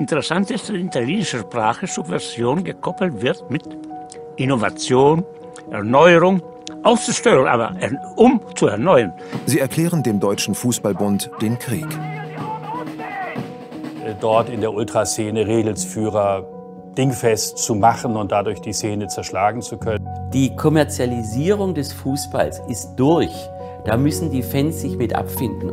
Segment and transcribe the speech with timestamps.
[0.00, 3.64] Interessant ist, dass die italienische Sprache Subversion gekoppelt wird mit
[4.36, 5.26] Innovation,
[5.70, 6.40] Erneuerung,
[6.82, 7.74] auszustören, aber
[8.16, 9.12] um zu erneuern.
[9.44, 11.86] Sie erklären dem Deutschen Fußballbund den Krieg.
[14.22, 16.48] Dort in der Ultraszene Regelsführer
[16.96, 20.08] dingfest zu machen und dadurch die Szene zerschlagen zu können.
[20.32, 23.34] Die Kommerzialisierung des Fußballs ist durch.
[23.84, 25.72] Da müssen die Fans sich mit abfinden.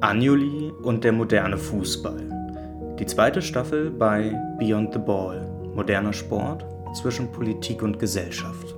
[0.00, 2.39] Anjuli und der moderne Fußball.
[3.00, 5.40] Die zweite Staffel bei Beyond the Ball.
[5.74, 8.74] Moderner Sport zwischen Politik und Gesellschaft.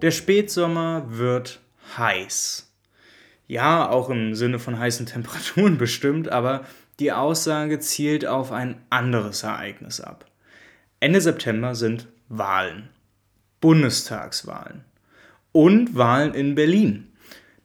[0.00, 1.60] Der Spätsommer wird
[1.98, 2.72] heiß.
[3.48, 6.64] Ja, auch im Sinne von heißen Temperaturen bestimmt, aber
[7.00, 10.24] die Aussage zielt auf ein anderes Ereignis ab.
[11.00, 12.88] Ende September sind Wahlen.
[13.60, 14.86] Bundestagswahlen.
[15.52, 17.09] Und Wahlen in Berlin.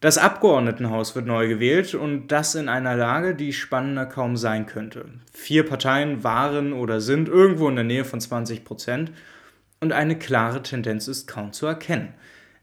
[0.01, 5.05] Das Abgeordnetenhaus wird neu gewählt und das in einer Lage, die spannender kaum sein könnte.
[5.33, 9.11] Vier Parteien waren oder sind irgendwo in der Nähe von 20 Prozent
[9.79, 12.13] und eine klare Tendenz ist kaum zu erkennen.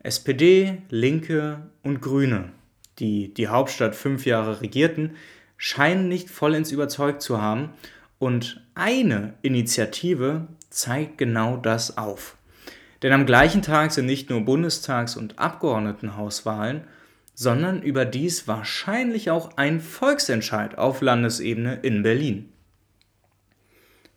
[0.00, 2.50] SPD, Linke und Grüne,
[2.98, 5.16] die die Hauptstadt fünf Jahre regierten,
[5.56, 7.70] scheinen nicht vollends überzeugt zu haben
[8.18, 12.36] und eine Initiative zeigt genau das auf.
[13.02, 16.82] Denn am gleichen Tag sind nicht nur Bundestags- und Abgeordnetenhauswahlen,
[17.34, 22.48] sondern überdies wahrscheinlich auch ein Volksentscheid auf Landesebene in Berlin.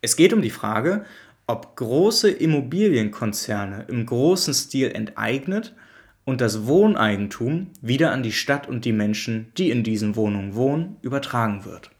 [0.01, 1.05] Es geht um die Frage,
[1.47, 5.73] ob große Immobilienkonzerne im großen Stil enteignet
[6.25, 10.97] und das Wohneigentum wieder an die Stadt und die Menschen, die in diesen Wohnungen wohnen,
[11.01, 11.91] übertragen wird.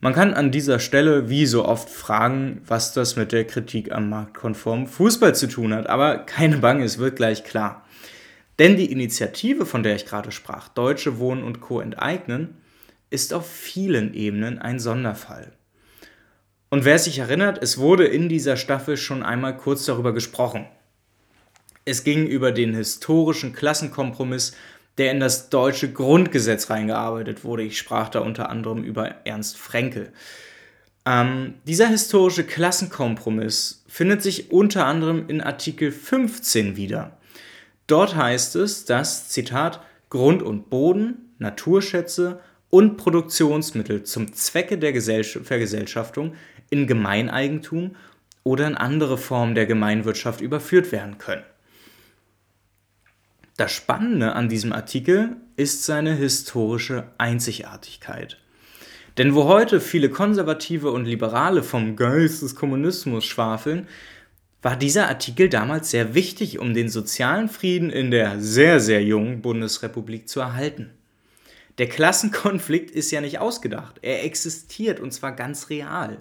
[0.00, 4.10] Man kann an dieser Stelle wie so oft fragen, was das mit der Kritik am
[4.10, 7.84] marktkonformen Fußball zu tun hat, aber keine Bange, es wird gleich klar.
[8.58, 11.80] Denn die Initiative, von der ich gerade sprach, Deutsche Wohnen und Co.
[11.80, 12.56] enteignen,
[13.10, 15.52] ist auf vielen Ebenen ein Sonderfall.
[16.68, 20.66] Und wer sich erinnert, es wurde in dieser Staffel schon einmal kurz darüber gesprochen.
[21.84, 24.52] Es ging über den historischen Klassenkompromiss,
[24.98, 27.62] der in das deutsche Grundgesetz reingearbeitet wurde.
[27.62, 30.12] Ich sprach da unter anderem über Ernst Frenkel.
[31.04, 37.16] Ähm, dieser historische Klassenkompromiss findet sich unter anderem in Artikel 15 wieder.
[37.86, 39.80] Dort heißt es, dass, Zitat,
[40.10, 46.34] Grund und Boden, Naturschätze und Produktionsmittel zum Zwecke der Vergesellschaftung
[46.70, 47.96] in Gemeineigentum
[48.42, 51.44] oder in andere Formen der Gemeinwirtschaft überführt werden können.
[53.56, 58.38] Das Spannende an diesem Artikel ist seine historische Einzigartigkeit.
[59.16, 63.88] Denn wo heute viele Konservative und Liberale vom Geist des Kommunismus schwafeln,
[64.66, 69.40] war dieser Artikel damals sehr wichtig, um den sozialen Frieden in der sehr, sehr jungen
[69.40, 70.90] Bundesrepublik zu erhalten.
[71.78, 76.20] Der Klassenkonflikt ist ja nicht ausgedacht, er existiert und zwar ganz real.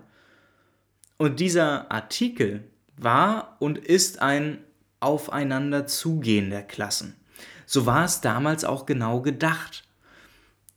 [1.17, 2.65] Und dieser Artikel
[2.97, 4.59] war und ist ein
[4.99, 7.15] Aufeinanderzugehen der Klassen.
[7.65, 9.85] So war es damals auch genau gedacht.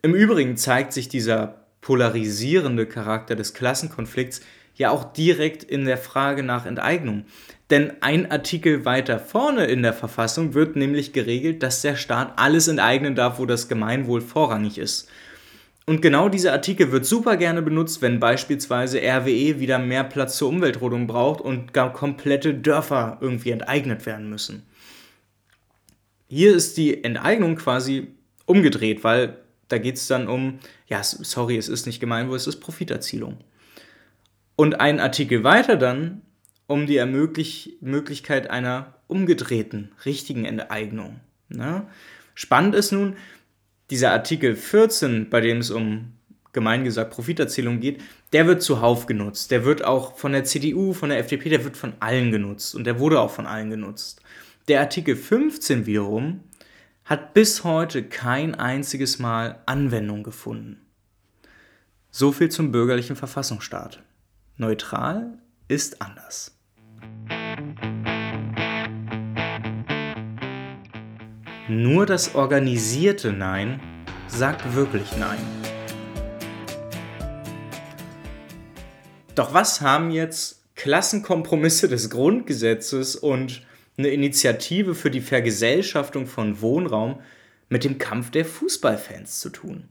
[0.01, 4.41] Im Übrigen zeigt sich dieser polarisierende Charakter des Klassenkonflikts
[4.75, 7.27] ja auch direkt in der Frage nach Enteignung.
[7.71, 12.67] Denn ein Artikel weiter vorne in der Verfassung wird nämlich geregelt, dass der Staat alles
[12.67, 15.09] enteignen darf, wo das Gemeinwohl vorrangig ist.
[15.85, 20.51] Und genau dieser Artikel wird super gerne benutzt, wenn beispielsweise RWE wieder mehr Platz zur
[20.51, 24.65] Umweltrodung braucht und gar komplette Dörfer irgendwie enteignet werden müssen.
[26.29, 28.09] Hier ist die Enteignung quasi
[28.45, 30.59] umgedreht, weil da geht es dann um,
[30.89, 33.39] ja, sorry, es ist nicht Gemeinwohl, es ist Profiterzielung.
[34.57, 36.21] Und ein Artikel weiter dann
[36.69, 41.19] um die Ermöglich Möglichkeit einer umgedrehten, richtigen Enteignung.
[41.49, 41.89] Ne?
[42.35, 43.17] Spannend ist nun,
[43.91, 46.13] dieser Artikel 14, bei dem es um
[46.53, 48.03] gemein gesagt Profiterzielung geht,
[48.33, 49.51] der wird zuhauf genutzt.
[49.51, 52.85] Der wird auch von der CDU, von der FDP, der wird von allen genutzt und
[52.85, 54.21] der wurde auch von allen genutzt.
[54.69, 56.41] Der Artikel 15 wiederum
[57.07, 60.83] hat bis heute kein einziges Mal Anwendung gefunden.
[62.11, 64.03] So viel zum bürgerlichen Verfassungsstaat.
[64.59, 65.39] Neutral
[65.69, 66.58] ist anders.
[71.69, 73.81] Nur das organisierte Nein
[74.27, 75.39] sagt wirklich Nein.
[79.35, 83.67] Doch was haben jetzt Klassenkompromisse des Grundgesetzes und
[83.99, 87.21] eine Initiative für die Vergesellschaftung von Wohnraum
[87.69, 89.89] mit dem Kampf der Fußballfans zu tun?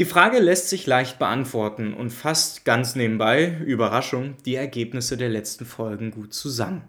[0.00, 5.66] Die Frage lässt sich leicht beantworten und fasst ganz nebenbei, Überraschung, die Ergebnisse der letzten
[5.66, 6.84] Folgen gut zusammen.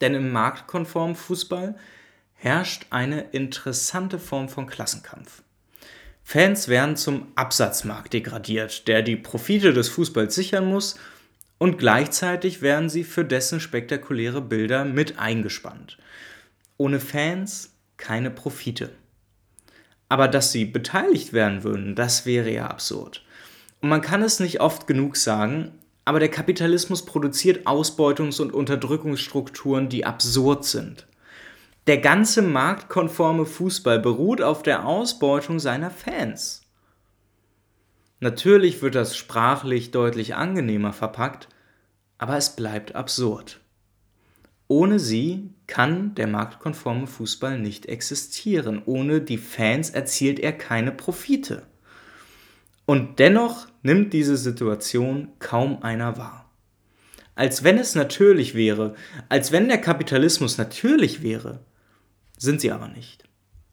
[0.00, 1.76] Denn im marktkonformen Fußball
[2.34, 5.44] herrscht eine interessante Form von Klassenkampf.
[6.24, 10.98] Fans werden zum Absatzmarkt degradiert, der die Profite des Fußballs sichern muss
[11.58, 15.96] und gleichzeitig werden sie für dessen spektakuläre Bilder mit eingespannt.
[16.76, 18.90] Ohne Fans keine Profite.
[20.12, 23.24] Aber dass sie beteiligt werden würden, das wäre ja absurd.
[23.80, 25.72] Und man kann es nicht oft genug sagen,
[26.04, 31.06] aber der Kapitalismus produziert Ausbeutungs- und Unterdrückungsstrukturen, die absurd sind.
[31.86, 36.60] Der ganze marktkonforme Fußball beruht auf der Ausbeutung seiner Fans.
[38.20, 41.48] Natürlich wird das sprachlich deutlich angenehmer verpackt,
[42.18, 43.61] aber es bleibt absurd.
[44.68, 48.82] Ohne sie kann der marktkonforme Fußball nicht existieren.
[48.84, 51.66] Ohne die Fans erzielt er keine Profite.
[52.86, 56.50] Und dennoch nimmt diese Situation kaum einer wahr.
[57.34, 58.94] Als wenn es natürlich wäre,
[59.28, 61.60] als wenn der Kapitalismus natürlich wäre,
[62.36, 63.24] sind sie aber nicht.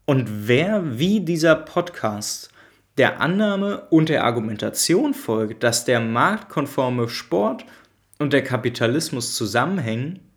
[0.06, 2.50] Und wer wie dieser Podcast
[2.96, 7.64] der Annahme und der Argumentation folgt, dass der marktkonforme Sport
[8.18, 10.29] und der Kapitalismus zusammenhängen,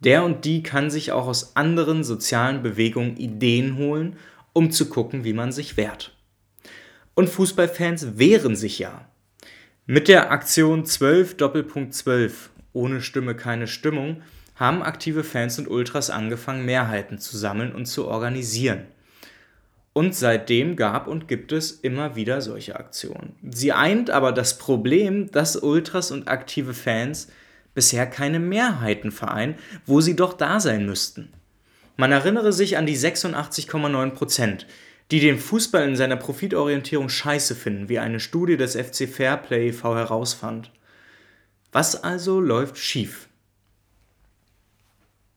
[0.00, 4.16] der und die kann sich auch aus anderen sozialen Bewegungen Ideen holen,
[4.52, 6.16] um zu gucken, wie man sich wehrt.
[7.14, 9.08] Und Fußballfans wehren sich ja.
[9.86, 14.22] Mit der Aktion 12 Doppelpunkt 12 ohne Stimme keine Stimmung
[14.54, 18.86] haben aktive Fans und Ultras angefangen, Mehrheiten zu sammeln und zu organisieren.
[19.92, 23.34] Und seitdem gab und gibt es immer wieder solche Aktionen.
[23.50, 27.28] Sie eint aber das Problem, dass Ultras und aktive Fans
[27.78, 29.54] bisher keine Mehrheiten vereinen,
[29.86, 31.32] wo sie doch da sein müssten.
[31.96, 34.66] Man erinnere sich an die 86,9 Prozent,
[35.12, 39.94] die den Fußball in seiner Profitorientierung scheiße finden, wie eine Studie des FC Fairplay e.V.
[39.94, 40.72] herausfand.
[41.70, 43.28] Was also läuft schief?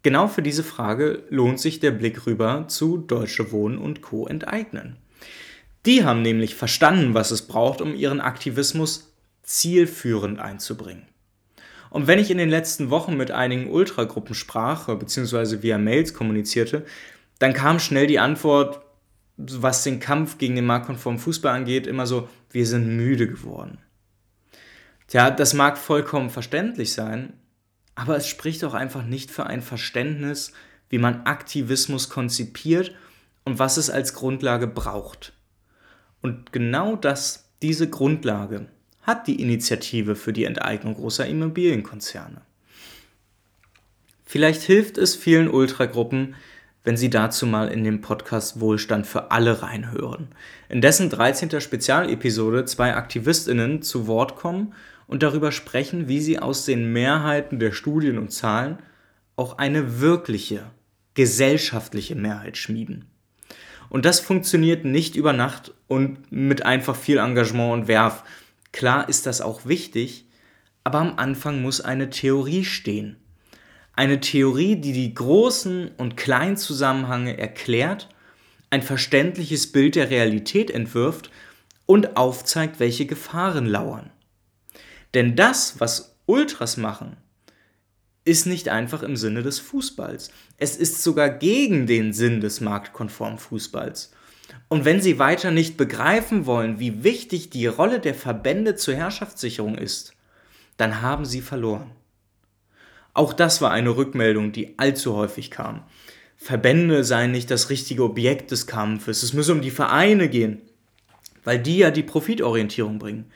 [0.02, 4.26] Genau für diese Frage lohnt sich der Blick rüber zu Deutsche Wohnen und Co.
[4.26, 4.98] enteignen.
[5.86, 9.14] Die haben nämlich verstanden, was es braucht, um ihren Aktivismus
[9.44, 11.06] zielführend einzubringen.
[11.92, 16.86] Und wenn ich in den letzten Wochen mit einigen Ultragruppen sprach, beziehungsweise via Mails kommunizierte,
[17.38, 18.82] dann kam schnell die Antwort,
[19.36, 23.78] was den Kampf gegen den marktkonformen Fußball angeht, immer so, wir sind müde geworden.
[25.08, 27.34] Tja, das mag vollkommen verständlich sein,
[27.94, 30.54] aber es spricht auch einfach nicht für ein Verständnis,
[30.90, 32.96] wie man Aktivismus konzipiert
[33.44, 35.34] und was es als Grundlage braucht.
[36.22, 38.68] Und genau das, diese Grundlage,
[39.02, 42.42] hat die Initiative für die Enteignung großer Immobilienkonzerne.
[44.26, 46.36] Vielleicht hilft es vielen Ultragruppen,
[46.84, 50.30] wenn Sie dazu mal in den Podcast Wohlstand für alle reinhören.
[50.70, 51.62] In dessen 13.
[51.62, 54.74] Spezialepisode zwei AktivistInnen zu Wort kommen
[55.08, 58.80] und darüber sprechen, wie sie aus den Mehrheiten der Studien und Zahlen
[59.36, 60.64] auch eine wirkliche
[61.14, 63.06] gesellschaftliche Mehrheit schmieden.
[63.90, 68.24] Und das funktioniert nicht über Nacht und mit einfach viel Engagement und Werf.
[68.72, 70.28] Klar ist das auch wichtig,
[70.84, 73.18] aber am Anfang muss eine Theorie stehen.
[73.94, 78.10] Eine Theorie, die die großen und kleinen Zusammenhänge erklärt,
[78.70, 81.30] ein verständliches Bild der Realität entwirft
[81.86, 84.12] und aufzeigt, welche Gefahren lauern.
[85.14, 87.18] Denn das, was Ultras machen,
[88.24, 90.32] ist nicht einfach im Sinne des Fußballs.
[90.58, 94.14] Es ist sogar gegen den Sinn des marktkonformen Fußballs.
[94.72, 99.78] Und wenn Sie weiter nicht begreifen wollen, wie wichtig die Rolle der Verbände zur Herrschaftssicherung
[99.78, 100.14] ist,
[100.78, 101.92] dann haben Sie verloren.
[103.14, 105.84] Auch das war eine Rückmeldung, die allzu häufig kam.
[106.38, 110.62] Verbände seien nicht das richtige Objekt des Kampfes, es müsse um die Vereine gehen,
[111.44, 113.30] weil die ja die Profitorientierung bringen.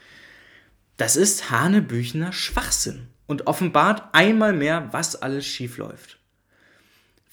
[0.95, 6.17] Das ist Hanebüchener Schwachsinn und offenbart einmal mehr, was alles schiefläuft.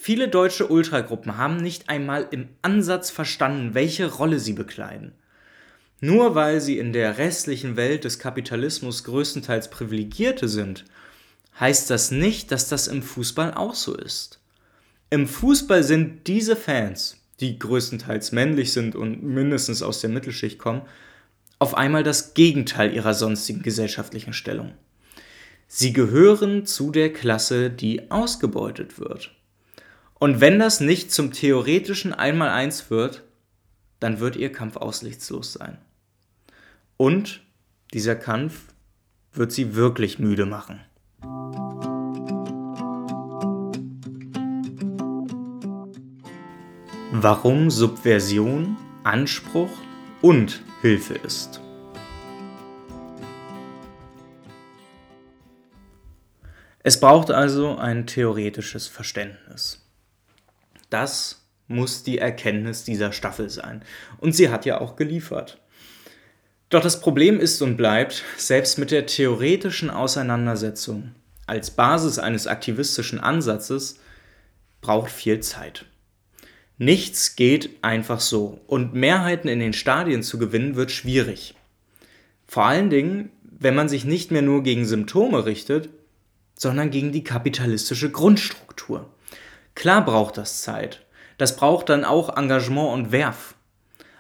[0.05, 5.13] Viele deutsche Ultragruppen haben nicht einmal im Ansatz verstanden, welche Rolle sie bekleiden.
[6.01, 10.87] Nur weil sie in der restlichen Welt des Kapitalismus größtenteils Privilegierte sind,
[11.61, 14.41] heißt das nicht, dass das im Fußball auch so ist.
[15.11, 20.83] Im Fußball sind diese Fans, die größtenteils männlich sind und mindestens aus der Mittelschicht kommen,
[21.61, 24.73] auf einmal das Gegenteil ihrer sonstigen gesellschaftlichen Stellung.
[25.69, 29.31] Sie gehören zu der Klasse, die ausgebeutet wird.
[30.23, 33.25] Und wenn das nicht zum theoretischen Einmaleins wird,
[33.99, 35.79] dann wird ihr Kampf aussichtslos sein.
[36.97, 37.43] Und
[37.93, 38.73] dieser Kampf
[39.33, 40.79] wird sie wirklich müde machen.
[47.11, 49.73] Warum Subversion, Anspruch
[50.21, 51.61] und Hilfe ist.
[56.85, 59.82] Es braucht also ein theoretisches Verständnis.
[60.93, 63.83] Das muss die Erkenntnis dieser Staffel sein.
[64.19, 65.59] Und sie hat ja auch geliefert.
[66.69, 71.15] Doch das Problem ist und bleibt, selbst mit der theoretischen Auseinandersetzung
[71.47, 73.99] als Basis eines aktivistischen Ansatzes
[74.81, 75.87] braucht viel Zeit.
[76.79, 81.55] Nichts geht einfach so und Mehrheiten in den Stadien zu gewinnen wird schwierig.
[82.47, 85.91] Vor allen Dingen, wenn man sich nicht mehr nur gegen Symptome richtet,
[86.55, 89.09] sondern gegen die kapitalistische Grundstruktur.
[89.75, 91.05] Klar braucht das Zeit.
[91.39, 93.55] Das braucht dann auch Engagement und Werf.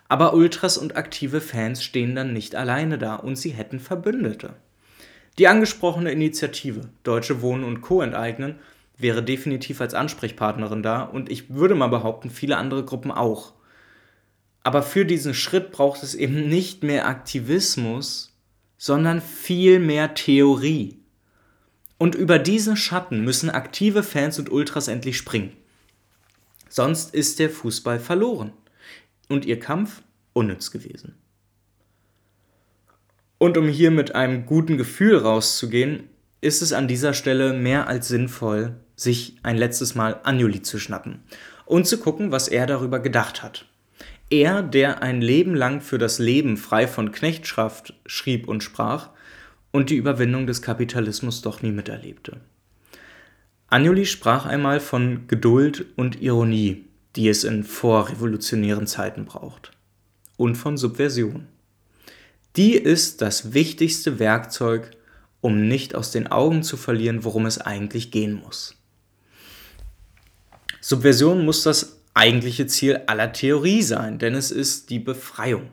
[0.09, 4.55] Aber Ultras und aktive Fans stehen dann nicht alleine da und sie hätten Verbündete.
[5.39, 8.03] Die angesprochene Initiative Deutsche Wohnen und Co.
[8.03, 8.57] enteignen
[8.99, 13.55] wäre definitiv als Ansprechpartnerin da und ich würde mal behaupten, viele andere Gruppen auch.
[14.63, 18.37] Aber für diesen Schritt braucht es eben nicht mehr Aktivismus,
[18.77, 21.02] sondern viel mehr Theorie.
[22.03, 25.53] Und über diesen Schatten müssen aktive Fans und Ultras endlich springen.
[26.69, 28.53] Sonst ist der Fußball verloren
[29.29, 31.15] und ihr Kampf unnütz gewesen.
[33.39, 36.09] Und um hier mit einem guten Gefühl rauszugehen,
[36.41, 41.23] ist es an dieser Stelle mehr als sinnvoll, sich ein letztes Mal Anjuli zu schnappen
[41.67, 43.67] und zu gucken, was er darüber gedacht hat.
[44.29, 49.11] Er, der ein Leben lang für das Leben frei von Knechtschaft schrieb und sprach
[49.73, 52.41] und die Überwindung des Kapitalismus doch nie miterlebte.
[53.67, 56.85] Anjuli sprach einmal von Geduld und Ironie,
[57.17, 59.73] die es in vorrevolutionären Zeiten braucht.
[60.37, 61.47] Und von Subversion.
[62.57, 64.91] Die ist das wichtigste Werkzeug,
[65.41, 68.77] um nicht aus den Augen zu verlieren, worum es eigentlich gehen muss.
[70.81, 75.71] Subversion muss das eigentliche Ziel aller Theorie sein, denn es ist die Befreiung.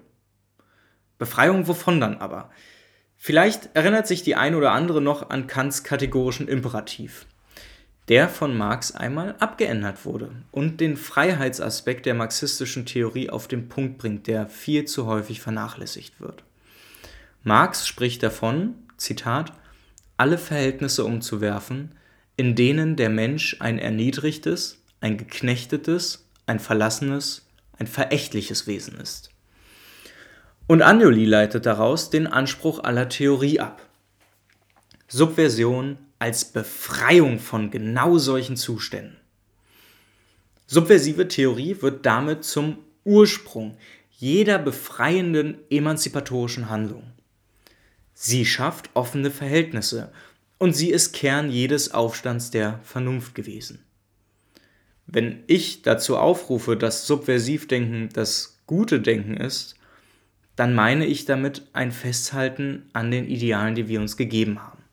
[1.17, 2.49] Befreiung wovon dann aber?
[3.21, 7.25] Vielleicht erinnert sich die ein oder andere noch an Kants kategorischen Imperativ,
[8.07, 13.97] der von Marx einmal abgeändert wurde und den Freiheitsaspekt der marxistischen Theorie auf den Punkt
[13.97, 16.45] bringt, der viel zu häufig vernachlässigt wird.
[17.43, 19.51] Marx spricht davon, Zitat,
[20.15, 21.95] alle Verhältnisse umzuwerfen,
[22.37, 27.45] in denen der Mensch ein erniedrigtes, ein geknechtetes, ein verlassenes,
[27.77, 29.29] ein verächtliches Wesen ist.
[30.69, 33.89] Und Anjuli leitet daraus den Anspruch aller Theorie ab.
[35.07, 39.17] Subversion als Befreiung von genau solchen Zuständen.
[40.67, 43.77] Subversive Theorie wird damit zum Ursprung
[44.11, 47.13] jeder befreienden emanzipatorischen Handlung.
[48.13, 50.11] Sie schafft offene Verhältnisse
[50.59, 53.83] und sie ist Kern jedes Aufstands der Vernunft gewesen.
[55.07, 59.78] Wenn ich dazu aufrufe, dass Subversivdenken das gute Denken ist,
[60.59, 64.83] dann meine ich damit ein Festhalten an den Idealen, die wir uns gegeben haben.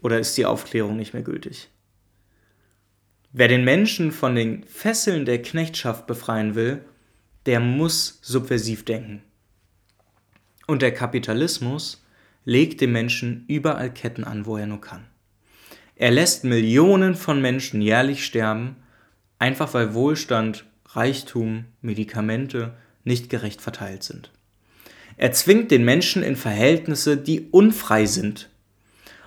[0.00, 1.68] Oder ist die Aufklärung nicht mehr gültig?
[3.30, 6.82] Wer den Menschen von den Fesseln der Knechtschaft befreien will,
[7.44, 9.22] der muss subversiv denken.
[10.66, 12.02] Und der Kapitalismus
[12.46, 15.04] legt dem Menschen überall Ketten an, wo er nur kann.
[15.94, 18.76] Er lässt Millionen von Menschen jährlich sterben,
[19.38, 22.72] einfach weil Wohlstand, Reichtum, Medikamente
[23.04, 24.30] nicht gerecht verteilt sind.
[25.20, 28.48] Er zwingt den Menschen in Verhältnisse, die unfrei sind.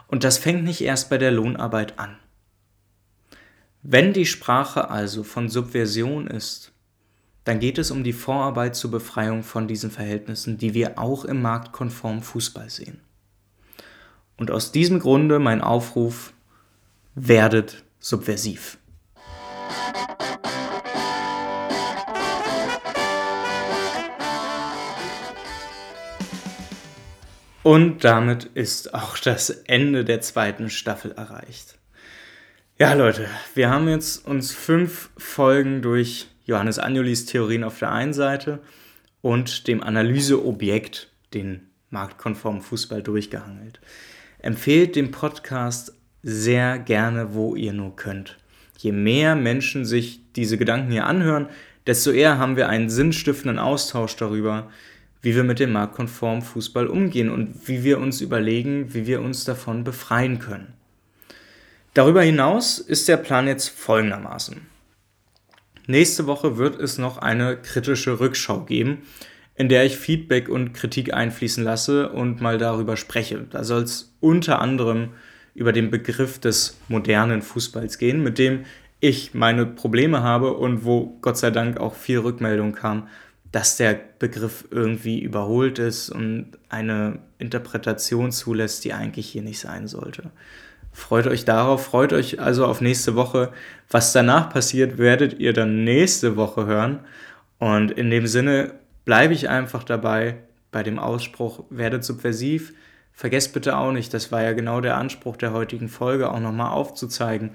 [0.08, 2.18] Und das fängt nicht erst bei der Lohnarbeit an.
[3.84, 6.72] Wenn die Sprache also von Subversion ist,
[7.44, 11.44] dann geht es um die Vorarbeit zur Befreiung von diesen Verhältnissen, die wir auch im
[11.44, 13.00] marktkonformen Fußball sehen.
[14.36, 16.34] Und aus diesem Grunde mein Aufruf,
[17.14, 18.80] werdet subversiv.
[27.64, 31.80] Und damit ist auch das Ende der zweiten Staffel erreicht.
[32.78, 38.12] Ja, Leute, wir haben jetzt uns fünf Folgen durch Johannes Anjolis Theorien auf der einen
[38.12, 38.60] Seite
[39.22, 43.80] und dem Analyseobjekt, den marktkonformen Fußball, durchgehangelt.
[44.40, 48.38] Empfehlt den Podcast sehr gerne, wo ihr nur könnt.
[48.78, 51.48] Je mehr Menschen sich diese Gedanken hier anhören,
[51.88, 54.70] desto eher haben wir einen sinnstiftenden Austausch darüber,
[55.24, 59.46] wie wir mit dem marktkonformen Fußball umgehen und wie wir uns überlegen, wie wir uns
[59.46, 60.74] davon befreien können.
[61.96, 64.62] Darüber hinaus ist der Plan jetzt folgendermaßen.
[65.88, 69.04] Nächste Woche wird es noch eine kritische Rückschau geben,
[69.56, 73.46] in der ich Feedback und Kritik einfließen lasse und mal darüber spreche.
[73.50, 75.10] Da soll es unter anderem
[75.56, 78.66] über den Begriff des modernen Fußballs gehen, mit dem
[79.00, 83.08] ich meine Probleme habe und wo Gott sei Dank auch viel Rückmeldung kam,
[83.54, 89.88] dass der Begriff irgendwie überholt ist und eine Interpretation zulässt, die eigentlich hier nicht sein
[89.88, 90.32] sollte.
[90.92, 93.54] Freut euch darauf, freut euch also auf nächste Woche.
[93.92, 97.02] Was danach passiert, werdet ihr dann nächste Woche hören.
[97.60, 98.74] Und in dem Sinne
[99.06, 100.38] bleibe ich einfach dabei
[100.72, 102.74] bei dem Ausspruch, werdet subversiv.
[103.12, 106.72] Vergesst bitte auch nicht, das war ja genau der Anspruch der heutigen Folge, auch nochmal
[106.72, 107.52] aufzuzeigen.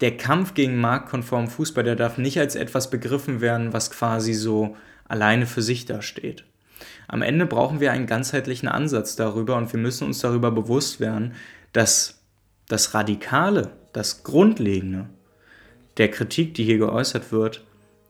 [0.00, 4.76] Der Kampf gegen marktkonformen Fußball, der darf nicht als etwas begriffen werden, was quasi so
[5.06, 6.44] alleine für sich dasteht.
[7.08, 11.34] Am Ende brauchen wir einen ganzheitlichen Ansatz darüber und wir müssen uns darüber bewusst werden,
[11.72, 12.22] dass
[12.68, 15.08] das Radikale, das Grundlegende
[15.96, 17.64] der Kritik, die hier geäußert wird,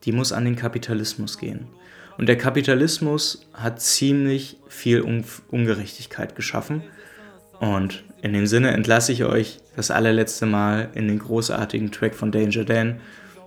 [0.04, 1.66] die muss an den Kapitalismus gehen.
[2.16, 6.82] Und der Kapitalismus hat ziemlich viel Ungerechtigkeit geschaffen.
[7.58, 12.30] Und in dem Sinne entlasse ich euch das allerletzte Mal in den großartigen Track von
[12.30, 13.00] Danger Dan.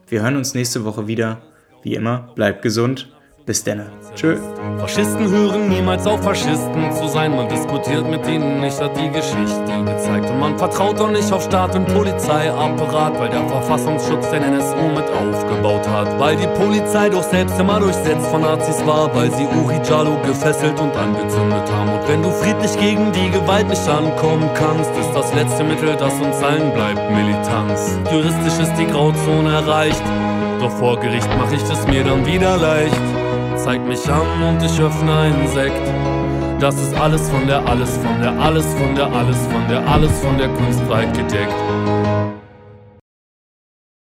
[0.07, 1.41] Wir hören uns nächste Woche wieder.
[1.83, 3.09] Wie immer, bleibt gesund
[3.47, 3.81] bis denn.
[4.13, 4.37] Tschö.
[4.77, 7.33] Faschisten hören niemals auf, Faschisten zu sein.
[7.33, 10.29] Man diskutiert mit ihnen nicht, hat die Geschichte gezeigt.
[10.29, 15.05] Und man vertraut auch nicht auf Staat und Polizeiapparat, weil der Verfassungsschutz den NSU mit
[15.09, 16.19] aufgebaut hat.
[16.19, 20.77] Weil die Polizei doch selbst immer durchsetzt von Nazis war, weil sie Uri Jalo gefesselt
[20.81, 21.93] und angezündet haben.
[21.93, 26.13] Und wenn du friedlich gegen die Gewalt nicht ankommen kannst, ist das letzte Mittel, das
[26.15, 27.97] uns allen bleibt, Militanz.
[28.11, 30.03] Juristisch ist die Grauzone erreicht.
[30.59, 33.06] Doch vor Gericht mach ich es mir dann wieder leicht
[33.57, 35.81] zeigt mich an und ich öffne einen Sekt.
[36.59, 40.19] Das ist alles von der, alles von der, alles von der, alles von der, alles
[40.19, 41.53] von der Kunst weit gedeckt.